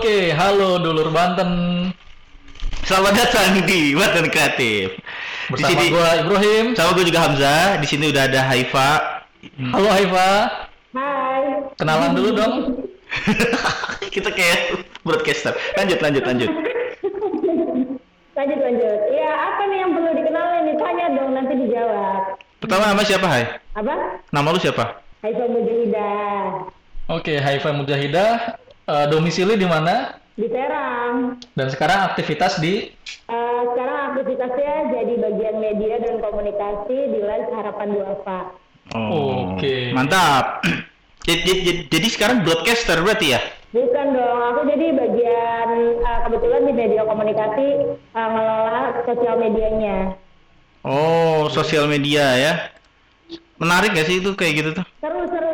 Oke, 0.00 0.32
halo 0.32 0.80
dulur 0.80 1.12
Banten. 1.12 1.50
Selamat 2.88 3.20
datang 3.20 3.52
di 3.68 3.92
Banten 3.92 4.32
Kreatif. 4.32 4.96
Di 4.96 5.52
Bersama 5.52 5.68
sini 5.76 5.84
gua 5.92 6.08
Ibrahim. 6.24 6.64
sama 6.72 6.96
gue 6.96 7.04
juga 7.04 7.20
Hamzah. 7.28 7.76
Di 7.76 7.84
sini 7.84 8.08
udah 8.08 8.24
ada 8.24 8.40
Haifa. 8.48 9.20
Halo 9.60 9.92
Haifa. 9.92 10.28
Hai. 10.96 11.68
Kenalan 11.76 12.16
dulu 12.16 12.32
dong. 12.32 12.54
Kita 14.16 14.32
kayak 14.32 14.80
broadcaster. 15.04 15.52
Lanjut, 15.76 16.00
lanjut, 16.00 16.24
lanjut. 16.24 16.48
Lanjut 18.32 18.56
lanjut. 18.56 18.98
Iya, 19.04 19.30
apa 19.36 19.62
nih 19.68 19.78
yang 19.84 19.90
perlu 19.92 20.10
dikenalin 20.16 20.60
nih? 20.64 20.76
Tanya 20.80 21.06
dong 21.12 21.30
nanti 21.36 21.54
dijawab. 21.60 22.20
Pertama 22.56 22.88
nama 22.88 23.02
siapa, 23.04 23.26
Hai? 23.28 23.44
Apa? 23.76 23.94
Nama 24.32 24.48
lu 24.48 24.56
siapa? 24.56 24.96
Haifa 25.20 25.44
Mujahidah. 25.44 26.72
Oke, 27.12 27.36
Haifa 27.36 27.76
Mujahidah. 27.76 28.56
Eh, 28.86 29.06
domisili 29.10 29.58
di 29.58 29.66
mana? 29.68 30.16
Di 30.38 30.48
Serang. 30.48 31.36
Dan 31.52 31.68
sekarang 31.68 32.14
aktivitas 32.14 32.62
di 32.62 32.88
Eh, 33.30 33.62
sekarang 33.74 33.98
aktivitasnya 34.10 34.74
jadi 34.90 35.14
bagian 35.22 35.56
media 35.62 35.94
dan 36.02 36.18
komunikasi 36.18 36.98
di 37.14 37.18
Lens 37.22 37.46
Harapan 37.54 37.88
Duafa. 37.94 38.40
Oke. 38.90 39.94
Mantap. 39.94 40.46
Jadi, 41.20 41.44
jadi, 41.44 41.72
jadi 41.92 42.08
sekarang 42.08 42.48
broadcaster 42.48 42.96
berarti 43.04 43.36
ya? 43.36 43.40
Bukan 43.76 44.06
dong, 44.16 44.40
aku 44.40 44.72
jadi 44.72 44.88
bagian 44.96 45.68
eh, 46.00 46.20
kebetulan 46.24 46.64
di 46.64 46.72
media 46.72 47.04
komunikasi 47.04 47.66
eh, 47.92 48.28
ngelola 48.32 49.04
sosial 49.04 49.36
medianya. 49.36 50.16
Oh, 50.80 51.52
sosial 51.52 51.84
media 51.92 52.24
ya. 52.40 52.52
Menarik 53.60 53.92
gak 53.92 54.08
sih 54.08 54.24
itu 54.24 54.32
kayak 54.32 54.54
gitu 54.64 54.70
tuh? 54.80 54.84
Seru, 55.04 55.28
seru, 55.28 55.49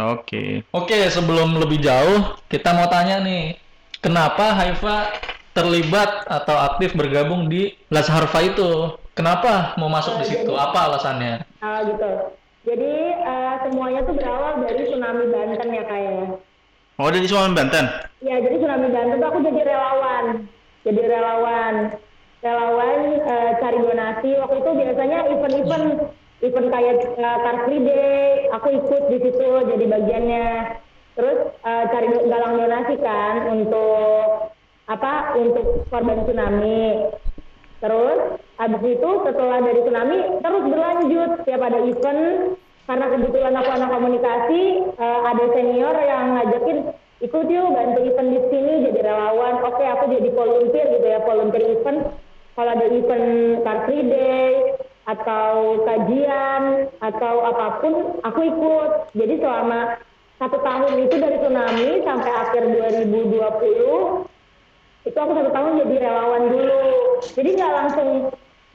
Oke. 0.00 0.64
Oke, 0.72 0.98
sebelum 1.12 1.60
lebih 1.60 1.84
jauh, 1.84 2.40
kita 2.48 2.72
mau 2.72 2.88
tanya 2.88 3.20
nih, 3.20 3.60
kenapa 4.00 4.56
Haifa 4.56 5.12
terlibat 5.52 6.24
atau 6.24 6.56
aktif 6.56 6.96
bergabung 6.96 7.52
di 7.52 7.76
Las 7.92 8.08
Harfa 8.08 8.40
itu? 8.40 8.96
Kenapa 9.12 9.76
mau 9.76 9.92
masuk 9.92 10.16
di 10.24 10.32
situ? 10.32 10.52
Apa 10.56 10.88
alasannya? 10.88 11.44
Ah, 11.60 11.84
gitu. 11.84 12.32
Jadi 12.64 12.92
eh, 13.12 13.54
semuanya 13.68 14.00
tuh 14.04 14.14
berawal 14.16 14.64
dari 14.64 14.84
tsunami 14.88 15.24
Banten 15.28 15.68
ya 15.72 15.84
kayak. 15.84 16.40
Oh, 17.00 17.08
dari 17.08 17.24
Sumatera 17.24 17.56
Banten. 17.56 17.84
Ya, 18.20 18.36
jadi 18.40 18.56
tsunami 18.60 18.88
Banten 18.92 19.16
tuh 19.20 19.28
aku 19.28 19.38
jadi 19.44 19.60
relawan. 19.64 20.24
Jadi 20.84 21.00
relawan. 21.04 21.74
Relawan 22.40 22.98
eh, 23.20 23.50
cari 23.60 23.78
donasi. 23.80 24.30
Waktu 24.40 24.56
itu 24.60 24.70
biasanya 24.76 25.18
event-event 25.28 25.86
event 26.40 26.68
kayak 26.72 26.96
eh, 27.16 27.38
Car 27.44 27.56
Free 27.68 27.82
Day, 27.84 28.48
aku 28.52 28.68
ikut 28.72 29.02
di 29.12 29.18
situ 29.20 29.48
jadi 29.68 29.84
bagiannya. 29.84 30.46
Terus 31.16 31.38
eh, 31.64 31.84
cari 31.92 32.08
galang 32.28 32.54
donasi 32.56 32.94
kan 33.00 33.34
untuk 33.52 34.54
apa? 34.88 35.36
Untuk 35.36 35.84
korban 35.92 36.24
tsunami. 36.24 37.12
Terus 37.80 38.40
habis 38.60 38.82
itu 38.84 39.10
setelah 39.24 39.58
dari 39.64 39.80
tsunami 39.80 40.18
terus 40.44 40.62
berlanjut 40.68 41.30
tiap 41.48 41.62
ada 41.64 41.80
event 41.80 42.22
karena 42.84 43.06
kebetulan 43.08 43.54
aku 43.56 43.70
anak 43.72 43.88
komunikasi 43.88 44.62
eh, 45.00 45.20
ada 45.24 45.44
senior 45.56 45.96
yang 45.96 46.24
ngajakin 46.36 46.78
ikut 47.20 47.46
yuk 47.52 47.72
bantu 47.72 48.00
event 48.04 48.28
di 48.32 48.40
sini 48.52 48.72
jadi 48.84 49.00
relawan 49.12 49.64
oke 49.64 49.84
aku 49.84 50.04
jadi 50.12 50.28
volunteer 50.32 50.86
gitu 50.92 51.06
ya 51.08 51.20
volunteer 51.24 51.64
event 51.72 52.00
kalau 52.52 52.70
ada 52.76 52.86
event 52.88 53.28
car 53.64 53.78
free 53.88 54.04
day 54.04 54.76
atau 55.08 55.80
kajian 55.84 56.88
atau 57.00 57.34
apa 57.48 57.80
pun 57.80 58.20
aku 58.24 58.40
ikut 58.44 58.90
jadi 59.16 59.40
selama 59.40 59.96
satu 60.40 60.56
tahun 60.60 60.92
itu 61.08 61.16
dari 61.20 61.36
tsunami 61.40 61.88
sampai 62.04 62.32
akhir 62.32 62.62
2020 63.00 65.08
itu 65.08 65.16
aku 65.16 65.32
satu 65.32 65.50
tahun 65.52 65.80
jadi 65.84 65.96
relawan 66.04 66.42
dulu 66.52 66.84
jadi 67.32 67.48
nggak 67.56 67.72
langsung 67.72 68.08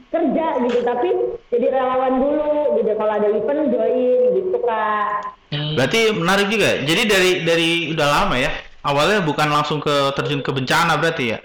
kerja 0.09 0.47
gitu 0.65 0.79
tapi 0.85 1.09
jadi 1.53 1.67
relawan 1.73 2.21
dulu 2.21 2.77
gitu 2.81 2.91
kalau 2.97 3.13
ada 3.17 3.29
event 3.29 3.69
join 3.73 4.19
gitu 4.33 4.57
kak 4.65 5.35
Hmm, 5.55 5.77
Berarti 5.77 6.11
menarik 6.11 6.47
juga. 6.51 6.83
Jadi 6.83 7.01
dari 7.07 7.31
dari 7.45 7.69
udah 7.95 8.07
lama 8.11 8.35
ya. 8.35 8.51
Awalnya 8.83 9.23
bukan 9.23 9.47
langsung 9.49 9.79
ke 9.79 10.11
terjun 10.13 10.43
ke 10.43 10.51
bencana 10.51 10.99
berarti 10.99 11.25
ya? 11.31 11.39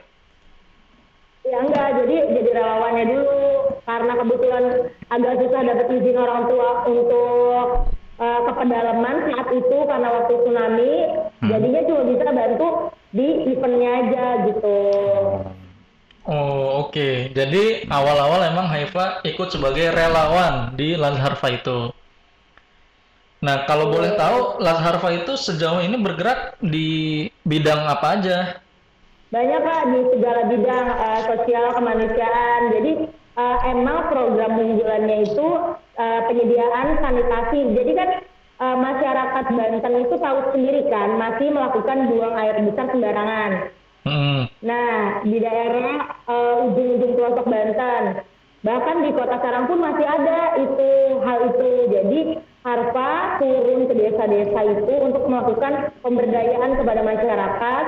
ya 1.41 1.57
enggak 1.67 2.05
jadi 2.05 2.17
jadi 2.37 2.51
relawannya 2.53 3.05
dulu 3.11 3.41
karena 3.91 4.13
kebetulan 4.23 4.65
agak 5.11 5.35
susah 5.43 5.61
dapat 5.67 5.87
izin 5.99 6.17
orang 6.19 6.43
tua 6.47 6.71
untuk 6.87 7.65
eh, 8.23 8.41
ke 8.47 8.53
pedalaman 8.55 9.17
saat 9.27 9.49
itu 9.51 9.77
karena 9.91 10.09
waktu 10.15 10.35
tsunami 10.39 10.93
jadinya 11.43 11.81
cuma 11.91 12.03
bisa 12.07 12.29
bantu 12.31 12.69
di 13.11 13.27
eventnya 13.51 13.91
aja 14.07 14.25
gitu 14.47 14.79
Oh, 16.31 16.87
oke. 16.87 17.33
Jadi 17.33 17.89
awal-awal 17.89 18.45
emang 18.53 18.69
Haifa 18.69 19.25
ikut 19.25 19.57
sebagai 19.57 19.89
relawan 19.89 20.77
di 20.77 20.93
Las 20.95 21.17
Harfa 21.17 21.49
itu. 21.49 21.91
Nah, 23.41 23.65
kalau 23.65 23.89
boleh 23.89 24.15
tahu, 24.15 24.61
Las 24.61 24.79
Harfa 24.85 25.17
itu 25.17 25.33
sejauh 25.35 25.81
ini 25.81 25.97
bergerak 25.97 26.61
di 26.61 27.25
bidang 27.43 27.89
apa 27.89 28.07
aja? 28.21 28.39
banyak 29.31 29.61
kak 29.63 29.83
di 29.95 30.01
segala 30.11 30.41
bidang 30.51 30.87
eh, 30.91 31.21
sosial 31.23 31.65
kemanusiaan 31.79 32.61
jadi 32.75 32.91
eh, 33.41 33.57
emang 33.73 34.13
program 34.13 34.53
unggulannya 34.61 35.17
itu 35.25 35.49
eh, 35.97 36.21
penyediaan 36.29 36.87
sanitasi. 37.01 37.61
Jadi 37.73 37.93
kan 37.97 38.11
eh, 38.61 38.77
masyarakat 38.77 39.45
Banten 39.49 39.95
itu 40.05 40.15
tahu 40.21 40.39
sendiri 40.53 40.87
kan 40.93 41.17
masih 41.17 41.49
melakukan 41.49 41.99
buang 42.13 42.35
air 42.37 42.57
besar 42.69 42.87
sembarangan. 42.93 43.51
Hmm, 44.01 44.49
nah 44.65 45.21
di 45.25 45.37
daerah 45.41 45.97
eh, 46.29 46.55
ujung-ujung 46.69 47.13
pelosok 47.17 47.47
Banten. 47.49 48.05
Bahkan 48.61 48.97
di 49.09 49.11
kota 49.17 49.41
Serang 49.41 49.73
pun 49.73 49.81
masih 49.81 50.05
ada 50.05 50.61
itu 50.61 50.91
hal 51.25 51.39
itu. 51.49 51.71
Jadi 51.89 52.21
Harpa 52.61 53.41
turun 53.41 53.89
ke 53.89 53.95
desa-desa 53.97 54.61
itu 54.69 54.95
untuk 55.01 55.25
melakukan 55.25 55.97
pemberdayaan 56.05 56.77
kepada 56.77 57.01
masyarakat 57.01 57.85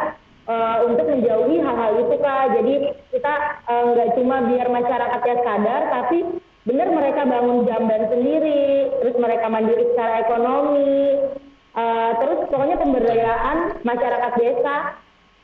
eh, 0.48 0.76
untuk 0.86 1.06
menjauhi 1.06 1.56
hal-hal 1.58 1.92
itu 2.00 2.16
kak 2.19 2.44
jadi 2.58 2.75
kita 3.10 3.34
eh, 3.69 3.82
nggak 3.92 4.08
cuma 4.16 4.36
biar 4.47 4.66
masyarakatnya 4.69 5.36
sadar 5.42 5.82
tapi 5.91 6.19
benar 6.62 6.88
mereka 6.91 7.26
bangun 7.26 7.66
jamban 7.66 8.06
sendiri 8.06 8.86
terus 9.02 9.16
mereka 9.19 9.47
mandiri 9.50 9.84
secara 9.92 10.22
ekonomi 10.22 11.19
eh, 11.75 12.10
terus 12.19 12.38
pokoknya 12.47 12.76
pemberdayaan 12.78 13.58
masyarakat 13.82 14.32
desa 14.38 14.76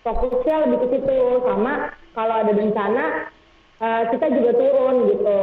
fokusnya 0.06 0.54
lebih 0.66 0.78
ke 0.78 0.86
situ 0.94 1.18
sama 1.42 1.90
kalau 2.14 2.34
ada 2.38 2.52
bencana 2.54 3.04
eh, 3.82 4.02
kita 4.10 4.26
juga 4.30 4.50
turun 4.54 4.94
gitu 5.10 5.40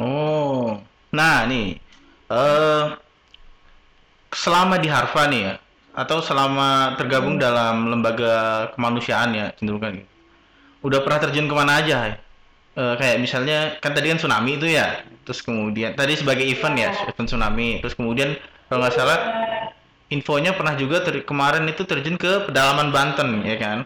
Oh. 0.00 0.80
Nah, 1.12 1.44
nih. 1.44 1.76
eh 2.30 2.84
selama 4.32 4.78
di 4.78 4.88
Harva 4.88 5.26
nih 5.26 5.40
ya 5.44 5.54
atau 6.00 6.24
selama 6.24 6.96
tergabung 6.96 7.36
dalam 7.36 7.92
lembaga 7.92 8.72
kemanusiaan 8.72 9.36
ya 9.36 9.52
cenderung 9.60 9.84
kan 9.84 10.00
gitu. 10.00 10.08
Udah 10.80 11.04
pernah 11.04 11.20
terjun 11.20 11.44
ke 11.44 11.52
mana 11.52 11.84
aja? 11.84 12.16
Eh, 12.72 12.94
kayak 12.96 13.20
misalnya 13.20 13.76
kan 13.84 13.92
tadi 13.92 14.08
kan 14.08 14.16
tsunami 14.16 14.56
itu 14.56 14.64
ya, 14.70 15.04
terus 15.28 15.44
kemudian 15.44 15.92
tadi 15.92 16.16
sebagai 16.16 16.46
event 16.48 16.76
ya, 16.78 16.90
event 17.04 17.28
tsunami, 17.28 17.84
terus 17.84 17.92
kemudian 17.92 18.38
kalau 18.70 18.86
nggak 18.86 18.94
salah 18.96 19.18
infonya 20.08 20.56
pernah 20.56 20.78
juga 20.78 21.04
ter- 21.04 21.26
kemarin 21.26 21.68
itu 21.68 21.84
terjun 21.84 22.16
ke 22.16 22.48
pedalaman 22.48 22.88
Banten 22.94 23.44
ya 23.44 23.56
kan? 23.60 23.78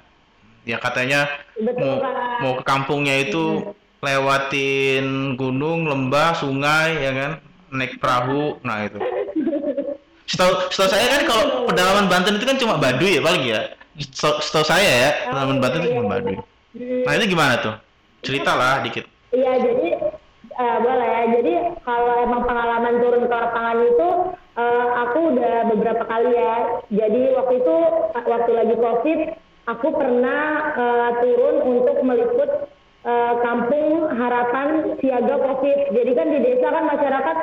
Ya 0.69 0.77
katanya 0.79 1.27
mau 1.59 1.99
mau 2.45 2.53
ke 2.61 2.65
kampungnya 2.65 3.25
itu 3.25 3.75
lewatin 4.05 5.35
gunung, 5.41 5.89
lembah, 5.89 6.37
sungai 6.37 7.01
ya 7.01 7.13
kan, 7.17 7.33
naik 7.73 7.97
perahu, 7.97 8.61
nah 8.61 8.85
itu. 8.85 9.01
Setahu, 10.25 10.73
setahu 10.73 10.89
saya 10.89 11.07
kan 11.13 11.23
kalau 11.29 11.45
pedalaman 11.69 12.09
Banten 12.09 12.41
itu 12.41 12.47
kan 12.49 12.57
cuma 12.57 12.81
Baduy 12.81 13.21
ya 13.21 13.23
paling 13.23 13.45
ya. 13.45 13.61
Setahu, 13.95 14.65
saya 14.65 14.89
ya 14.89 15.11
pedalaman 15.29 15.61
Banten 15.61 15.85
itu 15.85 15.93
cuma 15.93 16.09
Baduy. 16.09 16.37
Nah 17.05 17.13
itu 17.15 17.25
gimana 17.31 17.55
tuh? 17.61 17.75
Cerita 18.25 18.57
lah 18.57 18.81
dikit. 18.81 19.05
Iya 19.37 19.53
jadi 19.61 19.89
eh, 20.49 20.79
boleh 20.81 21.09
ya. 21.13 21.23
Jadi 21.39 21.55
kalau 21.85 22.15
emang 22.25 22.43
pengalaman 22.49 22.95
turun 23.05 23.29
ke 23.29 23.35
lapangan 23.37 23.79
itu 23.85 24.09
eh, 24.57 24.87
aku 25.05 25.19
udah 25.37 25.57
beberapa 25.77 26.03
kali 26.09 26.33
ya. 26.33 26.57
Jadi 26.89 27.23
waktu 27.37 27.55
itu 27.61 27.77
waktu 28.15 28.51
lagi 28.57 28.75
covid 28.81 29.21
aku 29.69 29.89
pernah 29.93 30.43
eh, 30.73 31.11
turun 31.21 31.57
untuk 31.69 31.97
meliput 32.01 32.51
eh, 33.05 33.35
kampung 33.45 34.09
harapan 34.09 34.97
siaga 35.05 35.37
covid. 35.37 35.79
Jadi 35.93 36.11
kan 36.17 36.27
di 36.33 36.39
desa 36.41 36.67
kan 36.73 36.85
masyarakat 36.89 37.37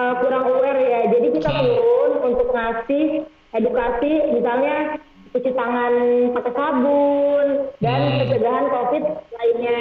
eh, 0.00 0.12
kurang 0.24 0.44
aware 0.48 0.80
ya. 0.80 1.00
Jadi 1.12 1.26
kita 1.36 1.50
turun 1.52 2.12
untuk 2.24 2.48
ngasih 2.48 3.06
edukasi 3.52 4.12
misalnya 4.32 4.96
cuci 5.30 5.50
tangan 5.54 5.92
pakai 6.34 6.52
sabun 6.56 7.46
dan 7.78 8.00
Hmm. 8.00 8.18
pencegahan 8.24 8.66
covid 8.66 9.04
lainnya. 9.30 9.78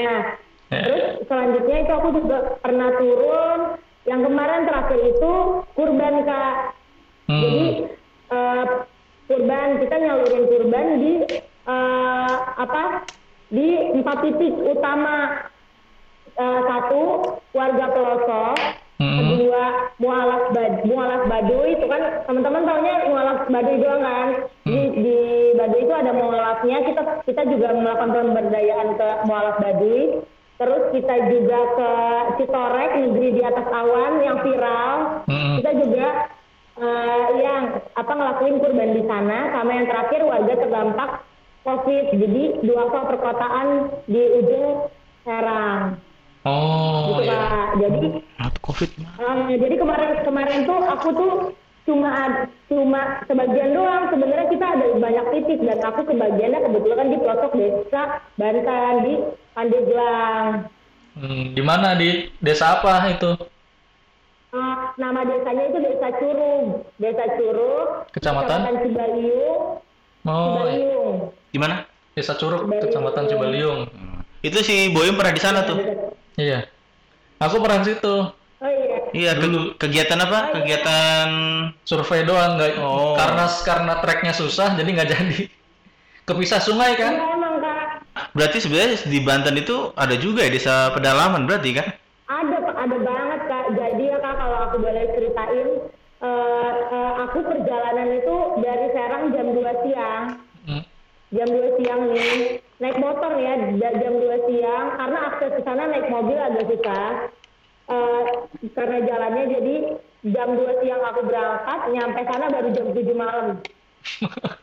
Ya. 0.69 0.79
Terus 0.85 1.03
selanjutnya 1.25 1.77
itu 1.81 1.91
aku 1.95 2.09
juga 2.21 2.37
pernah 2.61 2.89
turun 2.99 3.59
yang 4.05 4.21
kemarin 4.21 4.67
terakhir 4.67 4.99
itu 5.01 5.33
kurban 5.73 6.15
kak. 6.27 6.55
Hmm. 7.25 7.41
Jadi 7.41 7.65
eh, 8.29 8.65
kurban 9.25 9.69
kita 9.81 9.95
nyalurin 9.97 10.43
kurban 10.51 10.87
di 11.01 11.13
eh, 11.65 12.35
apa 12.59 12.83
di 13.49 13.67
empat 13.97 14.17
titik 14.21 14.53
utama 14.67 15.49
Eh, 16.39 16.61
satu 16.63 17.03
warga 17.51 17.91
pelosok 17.91 18.55
Mm-mm. 18.99 19.31
kedua 19.31 19.63
mualaf 20.03 20.51
bad 20.51 20.83
mualaf 20.83 21.23
baduy 21.31 21.71
itu 21.71 21.87
kan 21.87 22.03
teman-teman 22.27 22.67
taunya 22.67 22.93
mualaf 23.07 23.47
baduy 23.47 23.79
doang 23.79 24.03
kan? 24.03 24.27
Di, 24.67 24.79
di 24.91 25.17
baduy 25.55 25.81
itu 25.87 25.93
ada 25.95 26.11
mualafnya 26.11 26.77
kita 26.83 27.01
kita 27.23 27.41
juga 27.47 27.79
melakukan 27.79 28.11
pemberdayaan 28.11 28.89
ke 28.99 29.07
mualaf 29.23 29.55
baduy. 29.63 30.19
Terus 30.59 30.83
kita 30.91 31.15
juga 31.31 31.59
ke 31.79 31.91
Citorek 32.35 32.91
negeri 32.99 33.39
di 33.39 33.41
atas 33.47 33.67
awan 33.71 34.19
yang 34.19 34.37
viral. 34.43 34.95
Mm-mm. 35.31 35.55
kita 35.63 35.71
juga 35.79 36.07
eh, 36.83 37.27
yang 37.39 37.63
apa 37.95 38.11
ngelakuin 38.11 38.59
kurban 38.59 38.91
di 38.99 39.03
sana. 39.07 39.55
Sama 39.55 39.71
yang 39.79 39.87
terakhir 39.87 40.27
warga 40.27 40.53
terdampak 40.59 41.11
covid. 41.63 42.05
Jadi 42.19 42.43
dua 42.67 42.83
perkotaan 42.91 43.67
di 44.11 44.43
ujung 44.43 44.91
Serang 45.23 46.08
Oh, 46.49 47.21
gitu 47.21 47.29
iya. 47.29 47.37
pak. 47.37 47.69
Jadi 47.77 48.07
covid 48.69 48.89
Eh, 48.97 49.55
jadi 49.57 49.75
kemarin 49.81 50.09
kemarin 50.25 50.59
tuh 50.65 50.79
aku 50.81 51.07
tuh 51.13 51.33
cuma 51.89 52.09
cuma 52.69 53.01
sebagian 53.25 53.73
doang. 53.73 54.09
Sebenarnya 54.13 54.47
kita 54.49 54.65
ada 54.65 54.85
banyak 54.97 55.25
titik 55.33 55.59
dan 55.65 55.79
aku 55.81 56.01
kebagiannya 56.05 56.59
kebetulan 56.65 56.97
kan 56.97 57.07
di 57.09 57.17
pelosok 57.17 57.51
desa 57.57 58.01
Banten 58.37 58.93
di 59.05 59.13
Pandeglang. 59.57 60.49
Hmm, 61.17 61.43
di 61.57 61.61
mana? 61.65 61.97
Di 61.97 62.29
desa 62.39 62.79
apa 62.79 63.09
itu? 63.09 63.31
Eh, 64.49 64.77
nama 64.97 65.21
desanya 65.25 65.63
itu 65.69 65.77
desa 65.81 66.09
Curug. 66.17 66.65
Desa 66.97 67.25
Curug 67.37 67.87
Kecamatan? 68.13 68.59
Cibaliung. 68.85 69.61
Oh, 70.25 70.65
iya. 70.65 70.77
Cibaliung. 70.77 71.17
Di 71.49 71.57
mana? 71.57 71.75
Desa 72.13 72.33
Curug, 72.37 72.69
Kecamatan 72.69 73.25
Cibaliung. 73.29 73.81
itu 74.39 74.55
si 74.63 74.87
Boyem 74.95 75.19
pernah 75.19 75.35
di 75.35 75.43
sana 75.43 75.67
tuh 75.67 75.75
Iya. 76.39 76.59
Aku 77.39 77.59
pernah 77.59 77.83
di 77.83 77.91
situ. 77.91 78.15
oh 78.59 78.67
iya 78.67 78.99
iya 79.11 79.31
ke- 79.33 79.75
kegiatan 79.77 80.19
apa 80.19 80.51
kegiatan 80.51 81.27
Survei 81.81 82.23
doang 82.23 82.55
nggak 82.55 82.75
Oh. 82.77 83.15
karena 83.15 83.47
karena 83.61 83.93
treknya 83.99 84.33
susah 84.33 84.75
jadi 84.75 84.89
nggak 84.89 85.09
jadi. 85.15 85.39
Kepisah 86.23 86.59
sungai 86.59 86.93
kan? 86.93 87.13
Iya, 87.13 87.27
emang 87.33 87.55
kak 87.57 87.77
berarti 88.29 88.57
sebenarnya 88.59 88.99
di 89.01 89.19
Banten 89.19 89.55
itu 89.55 89.95
ada 89.95 90.11
juga 90.13 90.43
ya 90.43 90.51
desa 90.51 90.75
pedalaman 90.91 91.43
berarti 91.43 91.71
kan 91.73 91.87
Ada 92.27 92.57
Pak, 92.61 92.75
ada 92.77 92.97
banget 92.99 93.41
kak. 93.43 93.65
Jadi 93.73 94.03
ya 94.05 94.17
kak 94.19 94.35
kalau 94.35 94.57
aku 94.61 94.75
boleh 94.77 95.03
ceritain, 95.09 95.67
eh, 96.19 96.71
eh, 96.91 97.11
aku 97.23 97.37
perjalanan 97.41 98.09
itu 98.13 98.35
dari 98.59 98.85
Serang 98.91 99.23
jam 99.31 99.47
2 99.49 99.73
siang, 99.81 100.25
Hmm. 100.61 100.83
jam 101.31 101.47
2 101.47 101.69
siang 101.75 102.01
nih, 102.05 102.59
naik 102.79 102.97
motor 102.97 103.31
ya 103.35 103.53
jam 103.75 104.13
2 104.17 104.47
siang, 104.47 104.87
karena 104.95 105.19
akses 105.31 105.51
ke 105.59 105.61
sana 105.67 105.83
naik 105.91 106.07
mobil 106.07 106.39
agak 106.39 106.65
susah. 106.67 107.29
Eh, 107.89 108.23
karena 108.77 108.97
jalannya 109.03 109.43
jadi 109.51 109.75
jam 110.31 110.49
2 110.55 110.81
siang 110.83 111.01
aku 111.03 111.21
berangkat, 111.27 111.79
nyampe 111.91 112.21
sana 112.23 112.45
baru 112.47 112.69
jam 112.71 112.87
7 112.95 113.15
malam. 113.15 113.47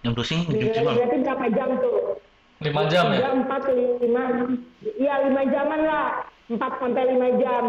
yang 0.01 0.17
sih 0.27 0.41
jam 0.49 0.73
cuma 0.81 0.91
Berarti 0.97 1.17
berapa 1.21 1.47
jam 1.53 1.69
tuh? 1.85 2.17
Lima 2.65 2.83
jam 2.89 3.05
ya? 3.13 3.21
Tiga, 3.21 3.31
empat, 3.37 3.63
lima, 4.01 4.23
iya 4.97 5.15
lima 5.29 5.43
jaman 5.45 5.81
lah, 5.85 6.09
empat 6.49 6.73
sampai 6.81 7.05
lima 7.13 7.29
jam. 7.37 7.65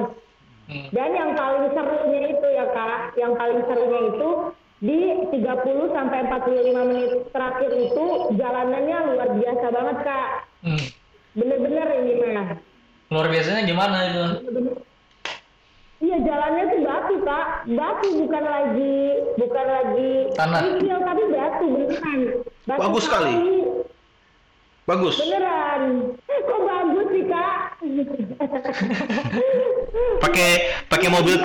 Hmm. 0.67 0.87
Dan 0.95 1.09
yang 1.11 1.31
paling 1.35 1.75
serunya 1.75 2.21
itu 2.31 2.47
ya 2.55 2.65
kak, 2.71 3.19
yang 3.19 3.35
paling 3.35 3.59
serunya 3.67 3.99
itu 4.15 4.29
di 4.77 4.97
30 5.33 5.41
sampai 5.89 6.19
45 6.29 6.89
menit 6.93 7.11
terakhir 7.33 7.71
itu 7.73 8.05
jalanannya 8.37 8.97
luar 9.09 9.29
biasa 9.33 9.65
banget 9.73 9.97
kak. 10.05 10.29
Hmm. 10.61 10.85
Bener-bener 11.33 11.87
ini 11.97 12.13
mah. 12.33 12.47
Luar 13.09 13.27
biasanya 13.33 13.61
gimana 13.65 13.97
itu? 14.05 14.23
Iya 15.97 16.17
jalannya 16.21 16.63
tuh 16.69 16.81
batu 16.85 17.15
kak, 17.25 17.47
batu 17.73 18.07
bukan 18.21 18.43
lagi 18.45 18.97
bukan 19.41 19.65
lagi 19.65 20.11
Tanah. 20.37 20.61
kerikil, 20.61 20.97
tapi 21.01 21.23
batu 21.33 21.65
beneran. 21.73 22.19
Batu 22.69 22.79
Bagus 22.85 23.03
sekali. 23.09 23.33
kali. 23.33 23.57
bagus 24.85 25.15
Beneran. 25.17 25.81
Kok 26.29 26.61
bagus 26.63 27.07
sih 27.09 27.23
kak? 27.25 27.55
pakai 30.21 30.49
pakai 30.85 31.09
mobil. 31.09 31.35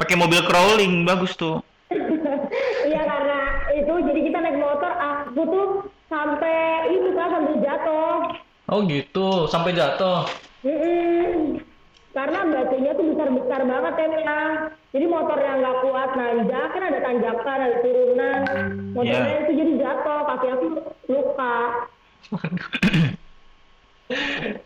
Pakai 0.00 0.16
mobil 0.16 0.40
crawling 0.48 1.04
bagus 1.04 1.36
tuh 1.36 1.60
Iya 2.88 3.02
karena 3.04 3.38
itu 3.76 3.92
jadi 4.08 4.20
kita 4.24 4.38
naik 4.40 4.58
motor 4.58 4.92
aku 4.96 5.40
tuh 5.44 5.66
sampai 6.10 6.90
itu 6.90 7.08
kan 7.14 7.28
sampai 7.30 7.54
jatuh. 7.62 8.18
Oh 8.70 8.78
gitu, 8.86 9.28
sampai 9.50 9.74
jatuh. 9.74 10.26
Mm-mm. 10.62 11.58
Karena 12.10 12.42
batunya 12.50 12.90
tuh 12.98 13.14
besar-besar 13.14 13.60
banget 13.62 13.94
ya 14.18 14.42
Jadi 14.90 15.06
motornya 15.06 15.52
nggak 15.62 15.76
kuat 15.86 16.10
nanjak 16.18 16.66
kan 16.74 16.82
ada 16.82 16.98
tanjakan 16.98 17.58
ada 17.62 17.76
turunan. 17.82 18.40
Motornya 18.90 19.30
Iya. 19.30 19.42
itu 19.46 19.52
jadi 19.54 19.72
jatuh 19.78 20.18
kaki 20.26 20.46
aku 20.50 20.66
luka. 21.06 21.56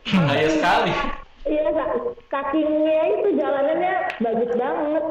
Bahaya 0.09 0.49
sekali. 0.49 0.93
Iya 1.45 1.69
Kak. 2.35 2.51
kakinya 2.51 3.01
itu 3.15 3.29
jalanannya 3.39 3.95
bagus 4.19 4.51
banget. 4.59 5.05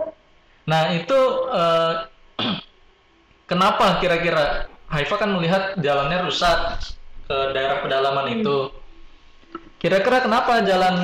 Nah 0.67 0.83
itu 0.91 1.19
eh, 1.55 1.93
kenapa 3.51 4.03
kira-kira 4.03 4.67
Haifa 4.91 5.15
kan 5.17 5.31
melihat 5.33 5.73
jalannya 5.79 6.27
rusak 6.27 6.83
ke 7.25 7.37
daerah 7.55 7.81
pedalaman 7.81 8.43
itu. 8.43 8.69
Kira-kira 9.79 10.21
kenapa 10.21 10.61
jalan 10.67 10.95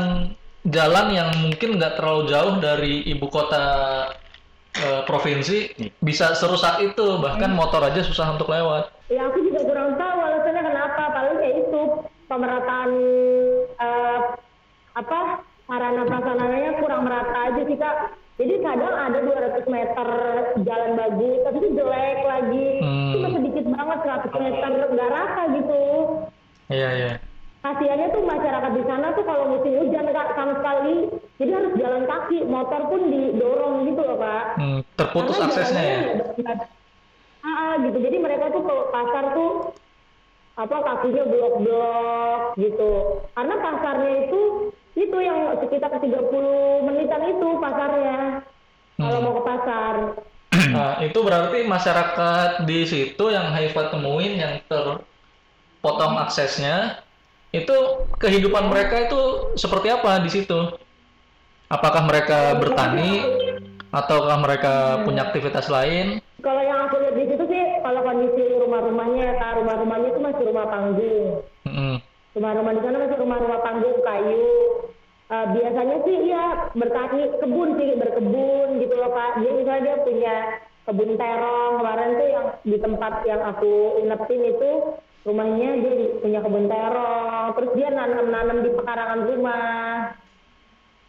jalan 0.68 1.08
yang 1.10 1.30
mungkin 1.40 1.80
nggak 1.80 1.98
terlalu 1.98 2.30
jauh 2.30 2.54
dari 2.60 3.08
ibu 3.08 3.32
kota 3.32 3.66
eh, 4.76 5.02
provinsi 5.08 5.74
bisa 6.04 6.36
serusak 6.36 6.84
itu 6.84 7.18
bahkan 7.24 7.56
motor 7.56 7.80
aja 7.88 8.04
susah 8.04 8.36
untuk 8.36 8.52
lewat. 8.52 8.92
Ya 9.10 9.26
aku 9.26 9.42
juga 9.42 9.64
kurang 9.66 9.96
tahu 9.96 10.18
alasannya 10.20 10.64
kenapa. 10.68 11.04
Paling 11.16 11.36
kayak 11.40 11.56
itu 11.66 11.82
pemerataan 12.30 12.90
eh, 13.80 14.20
apa 15.00 15.20
sarana 15.70 16.02
prasarananya 16.02 16.72
kurang 16.82 17.06
merata 17.06 17.38
aja 17.46 17.62
sih 17.62 17.78
kak. 17.78 17.96
Jadi 18.40 18.56
kadang 18.64 18.96
ada 18.96 19.20
200 19.20 19.68
meter 19.68 20.08
jalan 20.64 20.92
bagus, 20.96 21.38
tapi 21.44 21.58
itu 21.60 21.70
jelek 21.76 22.20
lagi. 22.24 22.68
Hmm. 22.80 23.12
Cuma 23.14 23.28
sedikit 23.36 23.66
banget 23.68 24.00
100 24.02 24.32
meter 24.40 24.72
nggak 24.90 25.12
rata 25.12 25.44
gitu. 25.54 25.84
Iya 26.72 26.90
iya. 26.96 27.12
Kasiannya 27.60 28.08
tuh 28.16 28.24
masyarakat 28.24 28.72
di 28.72 28.84
sana 28.88 29.08
tuh 29.12 29.28
kalau 29.28 29.46
musim 29.52 29.76
hujan 29.84 30.08
kak 30.10 30.32
sama 30.32 30.54
sekali, 30.64 30.96
jadi 31.36 31.52
harus 31.52 31.74
jalan 31.76 32.04
kaki, 32.08 32.38
motor 32.48 32.82
pun 32.88 33.02
didorong 33.12 33.76
gitu 33.84 34.02
loh 34.02 34.18
kak. 34.18 34.46
Hmm, 34.56 34.80
terputus 34.96 35.36
Karena 35.36 35.48
aksesnya 35.52 35.84
ya. 35.84 35.98
nggak- 36.16 36.34
nggak- 36.40 36.70
Ah, 37.40 37.52
ah, 37.52 37.74
gitu. 37.84 37.98
Jadi 38.00 38.18
mereka 38.20 38.52
tuh 38.52 38.64
ke 38.64 38.76
pasar 38.92 39.24
tuh 39.32 39.52
apa 40.56 40.76
kakinya 40.76 41.24
blok-blok 41.24 42.40
gitu. 42.56 42.92
Karena 43.32 43.56
pasarnya 43.60 44.12
itu 44.28 44.69
itu 45.00 45.18
yang 45.24 45.56
sekitar 45.64 45.96
30 45.96 46.84
menitan 46.84 47.24
itu 47.32 47.48
pasarnya. 47.64 48.44
Kalau 49.00 49.20
Hmm. 49.20 49.26
mau 49.26 49.34
ke 49.40 49.44
pasar. 49.48 49.94
Nah, 50.76 51.00
itu 51.00 51.20
berarti 51.24 51.64
masyarakat 51.64 52.68
di 52.68 52.84
situ 52.84 53.24
yang 53.32 53.54
Haifa 53.56 53.96
temuin 53.96 54.36
yang 54.36 54.60
terpotong 54.68 56.20
aksesnya 56.20 57.00
itu 57.56 57.74
kehidupan 58.20 58.68
mereka 58.68 59.08
itu 59.08 59.22
seperti 59.56 59.88
apa 59.88 60.20
di 60.20 60.30
situ? 60.30 60.60
Apakah 61.70 62.04
mereka 62.10 62.58
bertani 62.58 63.22
ataukah 63.94 64.38
mereka 64.42 64.74
punya 65.06 65.30
aktivitas 65.30 65.70
lain? 65.70 66.18
Kalau 66.42 66.62
yang 66.66 66.90
aku 66.90 66.98
lihat 66.98 67.16
di 67.16 67.26
situ 67.30 67.44
sih, 67.46 67.64
kalau 67.86 68.02
kondisi 68.02 68.44
rumah-rumahnya, 68.58 69.38
kak 69.38 69.60
rumah-rumahnya 69.60 70.08
itu 70.12 70.22
masih 70.24 70.44
rumah 70.50 70.66
panggung. 70.66 71.46
Mm-mm. 71.68 71.96
Rumah-rumah 72.36 72.72
di 72.74 72.82
sana 72.82 72.98
masih 73.06 73.18
rumah-rumah 73.22 73.60
panggung 73.62 73.98
kayu. 74.02 74.48
Eh, 75.30 75.46
biasanya 75.54 75.98
sih 76.10 76.18
ya 76.26 76.74
bertani 76.74 77.38
kebun 77.38 77.78
sih 77.78 77.94
berkebun 78.02 78.82
gitu 78.82 78.98
loh 78.98 79.14
pak. 79.14 79.38
Dia 79.38 79.52
misalnya 79.54 79.82
dia 79.86 79.96
punya 80.02 80.36
kebun 80.90 81.12
terong 81.22 81.74
kemarin 81.78 82.10
tuh 82.18 82.28
yang 82.34 82.48
di 82.66 82.78
tempat 82.82 83.14
yang 83.30 83.42
aku 83.46 84.02
inepin 84.02 84.42
itu 84.42 84.72
rumahnya 85.30 85.70
dia 85.86 85.94
di- 86.02 86.14
punya 86.18 86.40
kebun 86.42 86.66
terong. 86.66 87.48
Terus 87.62 87.72
dia 87.78 87.90
nanam-nanam 87.94 88.58
di 88.66 88.70
pekarangan 88.74 89.22
rumah. 89.30 90.18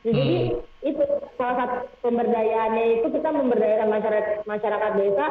Ya, 0.04 0.12
Jadi 0.12 0.36
itu 0.84 1.02
salah 1.40 1.56
satu 1.56 1.76
pemberdayaannya 2.04 2.84
itu 3.00 3.06
kita 3.16 3.28
memberdayakan 3.32 3.88
masyarakat 3.88 4.34
masyarakat 4.44 4.92
desa 5.00 5.26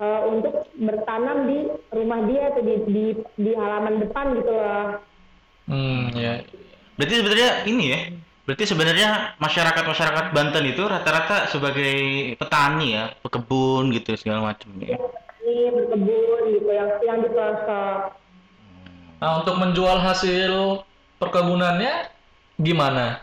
eh, 0.00 0.20
untuk 0.32 0.72
bertanam 0.80 1.52
di 1.52 1.68
rumah 1.92 2.24
dia 2.24 2.48
atau 2.48 2.64
di, 2.64 2.74
di 2.88 3.04
di 3.36 3.52
halaman 3.52 4.00
depan 4.00 4.40
gitu 4.40 4.56
loh. 4.56 5.04
Hmm, 5.68 6.08
ya. 6.16 6.40
Berarti 6.98 7.14
sebenarnya 7.20 7.50
ini 7.68 7.84
ya 7.88 8.00
berarti 8.42 8.64
sebenarnya 8.66 9.08
masyarakat 9.38 9.84
masyarakat 9.86 10.24
Banten 10.34 10.64
itu 10.66 10.82
rata-rata 10.82 11.46
sebagai 11.46 11.94
petani 12.36 12.98
ya 12.98 13.04
pekebun 13.22 13.94
gitu 13.94 14.18
segala 14.18 14.52
macam 14.52 14.70
ya 14.82 14.98
ini 15.42 15.74
berkebun 15.74 16.42
gitu 16.54 16.70
yang 16.70 16.88
yang 17.02 17.18
di 17.18 17.28
pelosok. 17.34 17.98
Nah, 19.22 19.30
untuk 19.42 19.54
menjual 19.58 19.98
hasil 20.02 20.82
perkebunannya 21.18 22.10
gimana? 22.58 23.22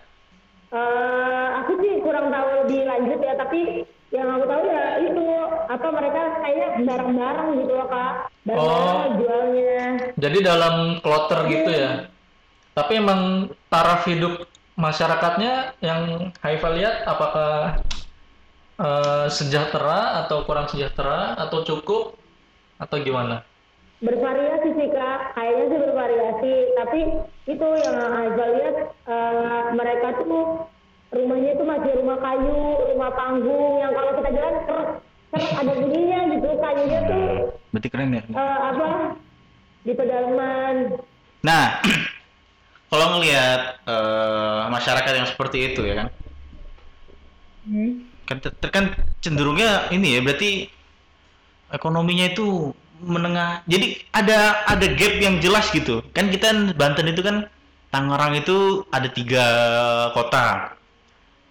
Eh, 0.71 1.47
aku 1.63 1.79
sih 1.81 1.99
kurang 2.03 2.31
tahu 2.31 2.47
lebih 2.63 2.88
lanjut 2.88 3.19
ya, 3.19 3.33
tapi 3.35 3.83
yang 4.11 4.27
aku 4.31 4.45
tahu 4.47 4.63
ya 4.67 4.85
itu 5.01 5.25
apa 5.69 5.88
mereka 5.91 6.21
kayaknya 6.43 6.67
bareng-bareng 6.88 7.49
gitu 7.63 7.73
loh 7.75 7.88
kak, 7.89 8.13
bareng 8.47 8.63
Oh. 8.63 9.03
jualnya. 9.17 9.79
Jadi 10.15 10.38
dalam 10.43 10.75
kloter 11.03 11.39
gitu 11.51 11.71
ya. 11.71 11.91
Tapi 12.79 12.95
emang 12.95 13.51
taraf 13.67 14.07
hidup 14.07 14.48
masyarakatnya 14.79 15.75
yang 15.83 16.31
Haifa 16.39 16.71
lihat 16.71 17.03
apakah 17.03 17.83
eh, 18.79 19.27
sejahtera 19.27 20.24
atau 20.24 20.48
kurang 20.48 20.71
sejahtera 20.71 21.36
atau 21.36 21.67
cukup 21.67 22.15
atau 22.79 22.95
gimana? 23.03 23.43
Bervariasi 24.00 24.79
sih 24.79 24.88
kak, 24.95 25.36
kayaknya 25.36 25.63
sih 25.67 25.79
bervariasi. 25.83 26.53
Tapi 26.79 27.00
itu 27.51 27.67
yang 27.83 27.98
Azza 28.00 28.45
lihat 28.48 28.75
eh, 29.12 29.62
mereka 29.75 30.07
tuh 30.24 30.71
rumahnya 31.12 31.51
itu 31.59 31.63
masih 31.67 31.91
rumah 32.00 32.17
kayu, 32.24 32.59
rumah 32.95 33.12
panggung 33.12 33.74
yang 33.83 33.91
kalau 33.91 34.12
kita 34.24 34.29
jalan 34.31 34.55
ter, 34.63 34.79
ter 35.36 35.41
ada 35.51 35.74
bunyinya 35.75 36.19
gitu 36.31 36.50
kayunya 36.63 37.00
tuh 37.03 37.25
Berarti 37.75 37.88
keren 37.91 38.15
ya. 38.15 38.24
eh, 38.24 38.59
apa 38.71 38.88
di 39.83 39.91
pedalaman. 39.91 40.75
Nah, 41.39 41.79
kalau 42.89 43.17
ngelihat 43.17 43.86
eh, 43.86 44.62
masyarakat 44.69 45.13
yang 45.13 45.27
seperti 45.29 45.74
itu 45.74 45.81
ya 45.86 45.93
kan, 46.03 46.08
kan, 48.25 48.38
ter- 48.41 48.74
kan 48.74 48.86
cenderungnya 49.22 49.93
ini 49.93 50.17
ya 50.17 50.22
berarti 50.25 50.67
ekonominya 51.69 52.34
itu 52.34 52.74
menengah. 53.00 53.63
Jadi 53.69 54.03
ada 54.12 54.67
ada 54.67 54.86
gap 54.91 55.13
yang 55.24 55.39
jelas 55.39 55.72
gitu. 55.72 56.03
Kan 56.12 56.27
kita 56.34 56.75
Banten 56.75 57.08
itu 57.08 57.24
kan 57.24 57.48
Tangerang 57.89 58.38
itu 58.38 58.86
ada 58.93 59.10
tiga 59.10 59.46
kota 60.13 60.77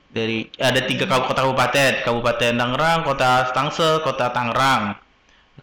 dari 0.06 0.46
ada 0.54 0.80
tiga 0.86 1.10
kau- 1.10 1.26
kota 1.26 1.42
kabupaten, 1.42 1.92
Kabupaten 2.06 2.52
Tangerang, 2.54 2.98
Kota 3.02 3.50
Tangsel, 3.50 4.06
Kota 4.06 4.30
Tangerang. 4.30 4.94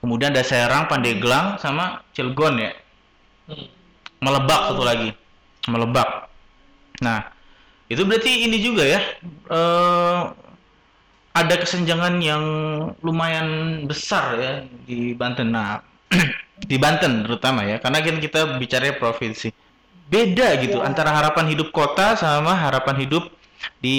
Kemudian 0.03 0.35
ada 0.35 0.43
Serang, 0.43 0.91
Pandeglang, 0.91 1.55
sama 1.63 2.03
Cilegon 2.11 2.59
ya. 2.59 2.71
Hmm. 3.47 3.71
Melebak 4.19 4.69
satu 4.69 4.83
lagi, 4.83 5.15
Melebak. 5.67 6.29
Nah, 7.01 7.29
itu 7.89 8.01
berarti 8.05 8.49
ini 8.49 8.57
juga 8.61 8.83
ya. 8.85 9.01
eh 9.51 10.21
ada 11.35 11.55
kesenjangan 11.59 12.15
yang 12.23 12.43
lumayan 13.03 13.83
besar 13.83 14.39
ya 14.39 14.53
di 14.87 15.11
Banten. 15.11 15.51
Nah, 15.51 15.83
di 16.71 16.79
Banten 16.79 17.27
terutama 17.27 17.67
ya, 17.67 17.83
karena 17.83 17.99
kan 17.99 18.17
kita 18.23 18.55
bicara 18.55 18.95
provinsi. 18.95 19.51
Beda 20.05 20.55
gitu 20.61 20.79
antara 20.85 21.11
harapan 21.11 21.49
hidup 21.51 21.73
kota 21.73 22.13
sama 22.13 22.53
harapan 22.53 23.03
hidup 23.03 23.25
di 23.81 23.97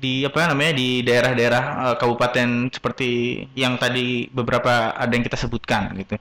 di 0.00 0.24
apa 0.24 0.48
namanya 0.48 0.72
di 0.80 1.04
daerah-daerah 1.04 1.64
eh, 1.92 1.96
kabupaten 2.00 2.72
seperti 2.72 3.44
yang 3.54 3.76
tadi 3.76 4.26
beberapa 4.32 4.96
ada 4.96 5.12
yang 5.12 5.22
kita 5.22 5.38
sebutkan 5.38 5.92
gitu. 6.00 6.16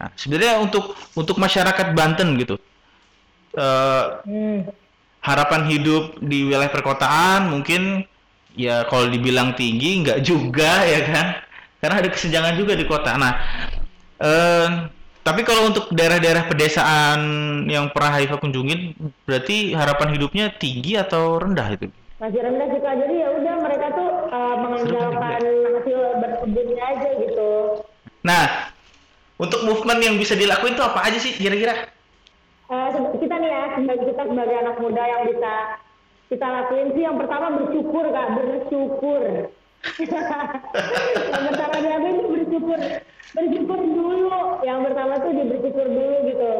Nah, 0.00 0.08
sebenarnya 0.16 0.58
untuk 0.64 0.96
untuk 1.14 1.36
masyarakat 1.36 1.92
Banten 1.92 2.34
gitu. 2.40 2.56
Eh 3.56 4.04
Hmm. 4.26 4.68
harapan 5.20 5.68
hidup 5.68 6.16
di 6.22 6.48
wilayah 6.48 6.72
perkotaan 6.72 7.52
mungkin 7.52 8.08
ya 8.56 8.88
kalau 8.88 9.10
dibilang 9.12 9.52
tinggi 9.52 10.00
nggak 10.06 10.24
juga 10.24 10.86
ya 10.86 11.00
kan? 11.06 11.26
Karena 11.80 11.96
ada 12.00 12.08
kesenjangan 12.08 12.54
juga 12.56 12.72
di 12.76 12.84
kota. 12.88 13.16
Nah 13.20 13.32
eh, 14.20 14.68
tapi 15.20 15.44
kalau 15.44 15.68
untuk 15.68 15.92
daerah-daerah 15.92 16.48
pedesaan 16.48 17.20
yang 17.68 17.92
pernah 17.92 18.16
Haifa 18.16 18.40
kunjungin 18.40 18.96
berarti 19.28 19.76
harapan 19.76 20.16
hidupnya 20.16 20.56
tinggi 20.56 20.96
atau 20.96 21.36
rendah 21.36 21.68
itu? 21.76 21.92
Masih 22.20 22.40
rendah 22.40 22.68
kak. 22.68 22.94
Jadi 23.00 23.14
ya 23.20 23.28
udah 23.32 23.54
mereka 23.60 23.86
tuh 23.92 24.10
eh, 24.32 24.56
mengandalkan 24.56 25.42
hasil 25.76 26.00
berkebunnya 26.20 26.82
aja 26.96 27.10
gitu. 27.20 27.50
Nah 28.24 28.72
untuk 29.40 29.64
movement 29.64 30.00
yang 30.04 30.16
bisa 30.20 30.36
dilakuin 30.36 30.76
itu 30.76 30.84
apa 30.84 31.00
aja 31.04 31.16
sih 31.20 31.32
kira-kira 31.36 31.88
nih 33.40 33.50
ya 33.50 33.62
sebagai 33.74 34.04
kita 34.12 34.22
sebagai 34.28 34.56
anak 34.60 34.76
muda 34.78 35.02
yang 35.02 35.22
bisa 35.32 35.52
kita 36.30 36.46
lakuin. 36.46 36.94
Sih 36.94 37.02
yang 37.02 37.18
pertama 37.18 37.46
bersyukur 37.58 38.04
kak. 38.14 38.28
Bersyukur. 38.38 39.22
Yang 41.32 41.44
pertama 41.56 41.76
dilakuin 41.80 42.16
itu 42.20 42.28
bersyukur. 42.28 42.78
Bersyukur 43.32 43.78
dulu. 43.80 44.60
Yang 44.60 44.78
pertama 44.86 45.14
tuh 45.24 45.32
di 45.32 45.44
bersyukur 45.48 45.86
dulu 45.88 46.16
gitu. 46.28 46.52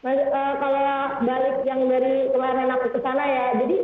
Mas, 0.00 0.16
eh, 0.16 0.54
kalau 0.56 0.96
balik 1.28 1.56
yang 1.68 1.84
dari 1.84 2.32
kemarin 2.32 2.72
aku 2.72 2.88
ke 2.96 2.98
sana 3.04 3.20
ya 3.20 3.44
jadi 3.60 3.76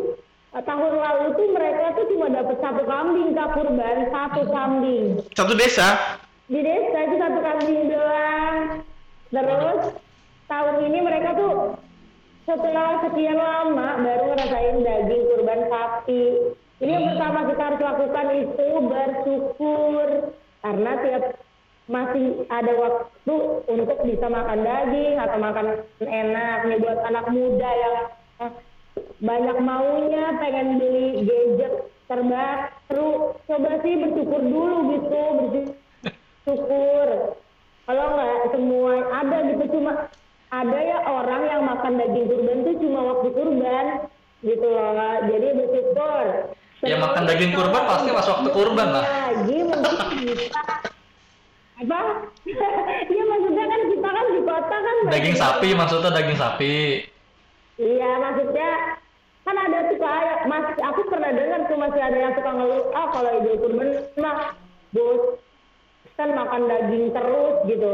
eh, 0.57 0.62
tahun 0.65 0.93
lalu 0.97 1.26
tuh 1.37 1.49
mereka 1.53 1.93
tuh 1.93 2.07
cuma 2.09 2.33
dapat 2.33 2.57
satu 2.62 2.83
kambing 2.88 3.29
kak 3.37 3.49
kurban. 3.53 3.97
Satu 4.09 4.43
kambing. 4.49 5.05
Satu 5.37 5.53
desa? 5.59 5.88
Di 6.47 6.62
desa 6.62 6.99
itu 7.11 7.17
satu 7.21 7.38
kambing 7.43 7.81
doang. 7.91 8.57
Terus 9.35 9.83
tahun 10.47 10.76
ini 10.88 10.99
mereka 11.03 11.35
tuh 11.35 11.46
setelah 12.47 13.03
sekian 13.03 13.37
lama 13.43 13.99
baru 13.99 14.25
ngerasain 14.33 14.79
daging 14.87 15.23
kurban 15.35 15.61
sapi. 15.67 16.23
Ini 16.79 16.91
yang 16.95 17.07
pertama 17.11 17.50
kita 17.50 17.62
harus 17.67 17.81
lakukan 17.83 18.26
itu 18.38 18.67
bersyukur. 18.87 20.09
Karena 20.62 20.93
tiap 21.03 21.25
masih 21.87 22.26
ada 22.50 22.73
waktu 22.75 23.37
untuk 23.67 23.99
bisa 24.07 24.26
makan 24.31 24.62
daging 24.62 25.15
atau 25.19 25.38
makan 25.43 25.67
enak. 25.99 26.59
Nih 26.71 26.79
buat 26.79 26.99
anak 27.03 27.26
muda 27.35 27.71
yang 27.75 27.97
eh, 28.47 28.53
banyak 29.19 29.59
maunya 29.59 30.25
pengen 30.38 30.79
beli 30.79 31.26
gadget 31.26 31.75
terbaru. 32.07 33.35
Coba 33.50 33.71
sih 33.83 33.95
bersyukur 33.99 34.41
dulu 34.47 34.79
gitu 34.95 35.23
bersyukur. 35.43 37.09
Kalau 37.91 38.07
nggak 38.15 38.55
semua 38.55 38.95
ada 39.11 39.38
gitu. 39.50 39.65
Cuma 39.75 40.07
ada 40.47 40.79
ya 40.79 40.99
orang 41.03 41.43
yang 41.45 41.62
makan 41.62 41.93
daging 41.97 42.26
kurban 42.26 42.59
tuh 42.62 42.75
cuma 42.79 43.00
waktu 43.05 43.29
kurban 43.31 43.87
gitu 44.41 44.67
loh 44.67 44.93
jadi 45.25 45.49
bersyukur 45.55 46.26
Ya, 46.85 47.00
makan 47.00 47.25
daging 47.25 47.57
kurban 47.57 47.83
pasti 47.83 48.12
pas 48.12 48.29
waktu 48.29 48.49
kurban 48.53 48.88
lah. 48.91 49.03
lagi 49.03 49.59
mungkin 49.65 49.97
kita 50.29 50.61
apa 51.76 52.00
ya 53.11 53.23
maksudnya 53.26 53.65
kan 53.65 53.81
kita 53.87 54.09
kan 54.09 54.26
di 54.29 54.41
kota 54.41 54.76
kan 54.76 54.97
Daging 55.09 55.37
sapi 55.37 55.69
maksudnya 55.73 56.11
daging 56.11 56.37
sapi. 56.37 56.75
Iya, 57.76 58.11
maksudnya 58.17 58.71
kan 59.41 59.57
ada 59.57 59.79
kayak 59.88 60.38
mas 60.45 60.67
aku 60.76 61.00
pernah 61.07 61.31
dengar 61.31 61.61
tuh 61.65 61.79
masih 61.79 62.00
ada 62.03 62.19
yang 62.19 62.33
suka 62.35 62.50
ngeluh 62.50 62.85
ah 62.93 63.07
kalau 63.09 63.31
idul 63.37 63.57
kurban 63.57 63.88
mah 64.17 64.38
bos 64.91 65.23
kan 66.15 66.29
makan 66.31 66.62
daging 66.67 67.07
terus 67.11 67.57
gitu 67.65 67.93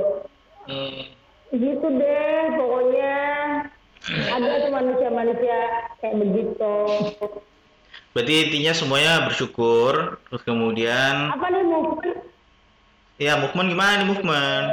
Hmm. 0.62 1.11
Gitu 1.52 1.86
deh 1.86 2.40
pokoknya. 2.56 3.16
Ada 4.02 4.66
tuh 4.66 4.72
manusia-manusia 4.72 5.58
kayak 6.00 6.16
begitu. 6.18 6.74
Berarti 8.12 8.32
intinya 8.44 8.72
semuanya 8.74 9.12
bersyukur 9.24 10.20
terus 10.28 10.42
kemudian 10.42 11.32
apa 11.32 11.46
nih 11.48 11.64
movement 11.64 12.18
ya 13.16 13.40
movement 13.40 13.68
gimana 13.72 13.92
nih 14.02 14.08
movement 14.10 14.66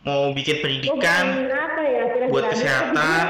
mau 0.00 0.30
bikin 0.32 0.64
pendidikan 0.64 1.24
movement 1.28 1.52
apa 1.52 1.80
ya 1.82 2.04
buat 2.30 2.44
kesehatan. 2.52 3.24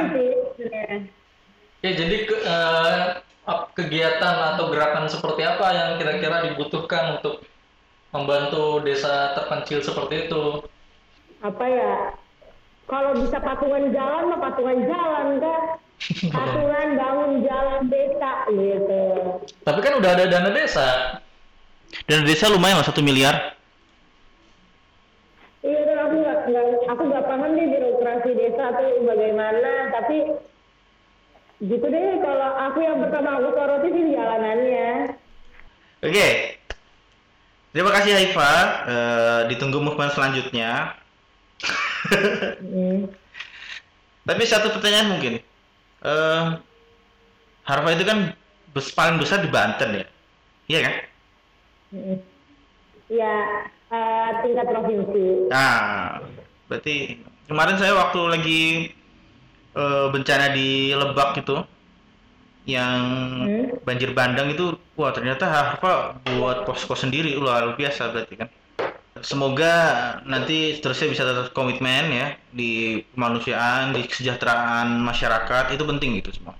Ya 1.80 1.90
jadi 1.94 2.16
ke- 2.26 2.42
eh, 2.42 2.94
ap- 3.42 3.72
kegiatan 3.72 4.34
atau 4.54 4.70
gerakan 4.70 5.06
seperti 5.08 5.42
apa 5.42 5.66
yang 5.72 5.90
kira-kira 5.98 6.46
dibutuhkan 6.46 7.18
untuk 7.18 7.42
membantu 8.10 8.82
desa 8.82 9.34
terpencil 9.34 9.80
seperti 9.80 10.28
itu? 10.28 10.62
apa 11.36 11.64
ya 11.68 11.94
kalau 12.86 13.18
bisa 13.18 13.38
patungan 13.42 13.90
jalan 13.90 14.30
mah 14.30 14.40
patungan 14.40 14.78
jalan 14.86 15.26
kan 15.42 15.62
patungan 16.34 16.88
bangun 16.94 17.32
jalan 17.42 17.80
desa 17.90 18.32
gitu. 18.50 19.02
Tapi 19.66 19.78
kan 19.82 19.92
udah 19.98 20.10
ada 20.14 20.24
dana 20.30 20.50
desa. 20.54 20.88
dan 22.10 22.26
desa 22.26 22.50
lumayan 22.50 22.82
lah 22.82 22.86
satu 22.86 23.00
miliar. 23.00 23.56
Iya 25.62 25.94
aku 25.98 26.14
nggak 26.22 26.38
aku 26.86 27.02
nggak 27.10 27.24
paham 27.26 27.50
deh 27.58 27.66
birokrasi 27.66 28.30
desa 28.38 28.64
tuh 28.74 29.02
bagaimana 29.02 29.90
tapi 29.90 30.18
gitu 31.62 31.86
deh. 31.86 32.06
Kalau 32.22 32.50
aku 32.70 32.78
yang 32.84 32.98
pertama 33.02 33.38
aku 33.38 33.48
soroti 33.54 33.88
sih 33.90 34.04
jalanannya. 34.14 34.90
Oke. 36.06 36.28
Terima 37.72 37.90
kasih 37.92 38.12
Haifa. 38.14 38.52
Eh, 38.86 39.40
ditunggu 39.50 39.78
movement 39.80 40.12
selanjutnya 40.12 40.96
Hmm. 42.60 43.08
tapi 44.26 44.42
satu 44.42 44.74
pertanyaan 44.74 45.08
mungkin 45.12 45.32
eh 46.02 46.44
Harfa 47.66 47.90
itu 47.92 48.04
kan 48.06 48.18
bes 48.70 48.90
paling 48.90 49.18
besar 49.18 49.42
di 49.42 49.50
Banten 49.50 49.90
ya 49.94 50.06
iya 50.66 50.80
kan 50.86 50.94
Hmm. 51.86 52.18
ya 53.06 53.34
eh, 53.86 54.30
tingkat 54.42 54.66
provinsi. 54.66 55.46
Nah, 55.46 56.18
berarti 56.66 57.22
kemarin 57.46 57.78
saya 57.78 57.94
waktu 57.94 58.20
lagi 58.26 58.62
eh, 59.78 60.06
bencana 60.10 60.50
di 60.50 60.90
Lebak 60.90 61.38
itu 61.38 61.62
yang 62.66 63.02
Hmm. 63.46 63.78
banjir 63.86 64.10
bandang 64.10 64.50
itu 64.50 64.74
wah 64.98 65.14
ternyata 65.14 65.46
Harfa 65.46 66.18
buat 66.26 66.66
posko 66.66 66.98
sendiri 66.98 67.38
luar 67.38 67.78
biasa 67.78 68.10
berarti 68.10 68.34
kan. 68.34 68.48
Semoga 69.24 69.74
nanti 70.28 70.76
seterusnya 70.76 71.08
bisa 71.12 71.22
tetap 71.24 71.52
komitmen 71.56 72.12
ya 72.12 72.36
di 72.52 73.00
kemanusiaan, 73.16 73.96
di 73.96 74.04
kesejahteraan 74.04 75.00
masyarakat 75.00 75.72
itu 75.72 75.84
penting 75.84 76.20
gitu 76.20 76.36
semua. 76.36 76.54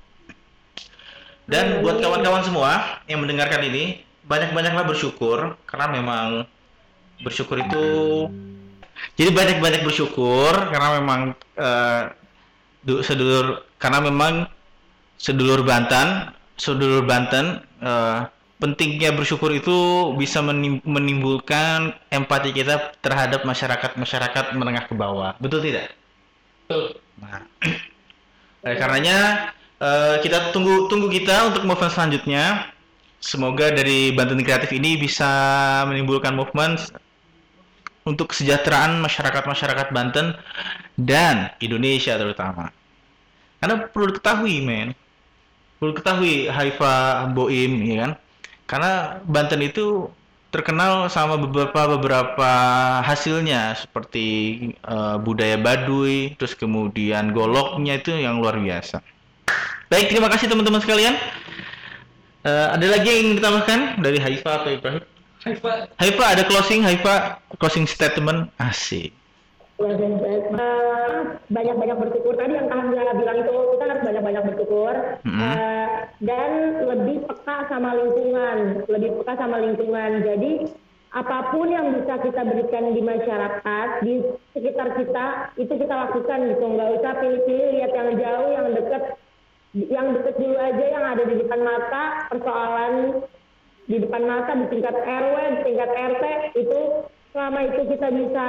Dan 1.46 1.84
buat 1.84 2.02
kawan-kawan 2.02 2.42
semua 2.42 3.00
yang 3.06 3.22
mendengarkan 3.22 3.62
ini 3.66 4.02
banyak-banyaklah 4.26 4.84
bersyukur 4.88 5.54
karena 5.68 5.86
memang 5.94 6.28
bersyukur 7.22 7.62
itu 7.62 7.86
jadi 9.14 9.30
banyak-banyak 9.30 9.86
bersyukur 9.86 10.52
karena 10.52 11.00
memang 11.00 11.20
du- 12.82 13.02
sedulur 13.06 13.62
karena 13.78 13.98
memang 14.02 14.50
sedulur 15.16 15.62
Banten 15.62 16.34
sedulur 16.58 17.06
Banten 17.06 17.62
eh, 17.80 18.20
pentingnya 18.56 19.12
bersyukur 19.12 19.52
itu 19.52 19.76
bisa 20.16 20.40
menim- 20.40 20.80
menimbulkan 20.84 21.92
empati 22.08 22.56
kita 22.56 22.96
terhadap 23.04 23.44
masyarakat 23.44 24.00
masyarakat 24.00 24.44
menengah 24.56 24.88
ke 24.88 24.94
bawah 24.96 25.36
betul 25.36 25.60
tidak? 25.60 25.92
Betul. 26.66 26.98
Nah, 27.20 27.44
oleh 28.64 28.76
karenanya 28.80 29.18
eh, 29.80 30.16
kita 30.24 30.50
tunggu 30.56 30.88
tunggu 30.88 31.12
kita 31.12 31.52
untuk 31.52 31.68
movement 31.68 31.92
selanjutnya. 31.92 32.72
Semoga 33.16 33.72
dari 33.72 34.12
Banten 34.12 34.38
Kreatif 34.44 34.70
ini 34.76 35.00
bisa 35.00 35.26
menimbulkan 35.88 36.36
movement 36.36 36.92
untuk 38.06 38.30
kesejahteraan 38.30 39.02
masyarakat-masyarakat 39.02 39.90
Banten 39.90 40.36
dan 40.94 41.50
Indonesia 41.58 42.14
terutama. 42.14 42.70
Karena 43.58 43.88
perlu 43.90 44.14
diketahui, 44.14 44.62
men. 44.62 44.94
Perlu 45.80 45.96
diketahui 45.96 46.46
Haifa 46.46 47.26
Boim, 47.34 47.72
ya 47.82 47.96
kan? 48.06 48.12
Karena 48.66 49.22
Banten 49.22 49.62
itu 49.62 50.10
terkenal 50.50 51.10
sama 51.10 51.38
beberapa 51.38 51.98
beberapa 51.98 52.50
hasilnya 53.02 53.78
seperti 53.78 54.26
eh, 54.72 55.16
budaya 55.22 55.58
Baduy, 55.58 56.34
terus 56.38 56.54
kemudian 56.54 57.30
goloknya 57.34 57.98
itu 57.98 58.14
yang 58.14 58.42
luar 58.42 58.58
biasa. 58.58 59.02
Baik, 59.86 60.10
terima 60.10 60.26
kasih 60.26 60.50
teman-teman 60.50 60.82
sekalian. 60.82 61.14
Eh, 62.46 62.66
ada 62.74 62.86
lagi 62.86 63.06
yang 63.10 63.18
ingin 63.26 63.34
ditambahkan 63.42 63.80
dari 64.02 64.18
Haifa 64.22 64.62
atau 64.62 64.70
Ibrahim? 64.70 65.02
Haifa, 65.46 65.70
Haifa 65.98 66.24
ada 66.26 66.42
closing, 66.46 66.82
Haifa 66.82 67.38
closing 67.62 67.86
statement 67.86 68.50
asik. 68.58 69.14
Banyak-banyak 71.46 71.96
bersyukur 72.00 72.32
tadi 72.34 72.56
yang 72.56 72.66
Kak 72.66 72.80
Hamzah 72.80 73.12
bilang 73.12 73.36
itu 73.44 73.52
kita 73.52 73.84
harus 73.84 74.02
banyak-banyak 74.08 74.42
bersyukur 74.48 74.94
Mm-mm. 75.28 75.52
Eh, 75.52 75.75
dan 76.22 76.50
lebih 76.86 77.26
peka 77.28 77.68
sama 77.68 77.94
lingkungan 77.96 78.86
lebih 78.88 79.20
peka 79.20 79.34
sama 79.38 79.56
lingkungan. 79.60 80.24
Jadi 80.24 80.52
apa 81.16 81.48
pun 81.54 81.70
yang 81.70 81.96
bisa 81.96 82.20
kita 82.20 82.42
berikan 82.44 82.92
di 82.92 83.00
masyarakat 83.00 83.88
di 84.04 84.14
sekitar 84.52 84.88
kita 85.00 85.26
itu 85.56 85.72
kita 85.72 85.94
lakukan 85.94 86.38
gitu. 86.52 86.64
Nggak 86.66 86.90
usah 87.00 87.12
pilih-pilih 87.22 87.68
lihat 87.80 87.92
yang 87.94 88.10
jauh 88.20 88.48
yang 88.52 88.68
dekat 88.76 89.02
yang 89.76 90.06
dekat 90.16 90.34
dulu 90.40 90.56
aja 90.56 90.84
yang 90.84 91.04
ada 91.04 91.22
di 91.24 91.34
depan 91.40 91.60
mata. 91.64 92.04
Persoalan 92.28 92.92
di 93.86 93.96
depan 94.02 94.22
mata 94.26 94.52
di 94.58 94.66
tingkat 94.68 94.96
RW, 94.98 95.36
di 95.36 95.58
tingkat 95.72 95.90
RT 95.94 96.24
itu 96.58 96.80
selama 97.30 97.58
itu 97.64 97.80
kita 97.96 98.08
bisa 98.10 98.46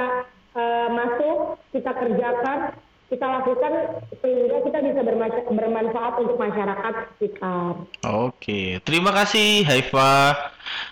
eh, 0.58 0.88
masuk, 0.90 1.38
kita 1.70 1.92
kerjakan, 1.94 2.58
kita 3.08 3.24
lakukan 3.24 3.72
sehingga 4.20 4.60
kita 4.68 4.78
bisa 4.84 5.00
berma- 5.00 5.44
bermanfaat 5.48 6.14
untuk 6.20 6.36
masyarakat 6.36 6.94
sekitar. 7.16 7.72
Oke, 8.04 8.84
terima 8.84 9.16
kasih 9.16 9.64
Haifa. 9.64 10.36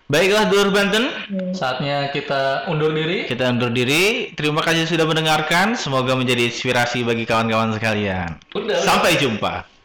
Baiklah 0.08 0.48
Dulur 0.48 0.72
Banten, 0.72 1.12
saatnya 1.52 2.08
kita 2.08 2.64
undur 2.72 2.96
diri. 2.96 3.28
kita 3.28 3.52
undur 3.52 3.68
diri. 3.68 4.32
Terima 4.32 4.64
kasih 4.64 4.88
sudah 4.88 5.04
mendengarkan. 5.04 5.76
Semoga 5.76 6.16
menjadi 6.16 6.48
inspirasi 6.48 7.04
bagi 7.04 7.28
kawan-kawan 7.28 7.76
sekalian. 7.76 8.40
Udah. 8.56 8.80
Sampai 8.80 9.20
jumpa. 9.20 9.75